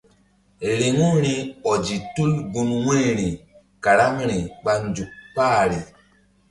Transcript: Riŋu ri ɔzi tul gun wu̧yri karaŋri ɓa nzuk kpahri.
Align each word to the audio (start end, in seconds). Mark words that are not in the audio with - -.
Riŋu 0.79 1.07
ri 1.23 1.33
ɔzi 1.71 1.95
tul 2.13 2.31
gun 2.53 2.69
wu̧yri 2.85 3.27
karaŋri 3.83 4.37
ɓa 4.63 4.73
nzuk 4.85 5.11
kpahri. 5.33 5.79